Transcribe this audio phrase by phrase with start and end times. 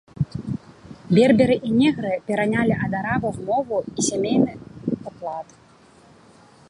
[1.17, 4.51] Берберы і негры перанялі ад арабаў мову і сямейны
[5.07, 5.47] ўклад.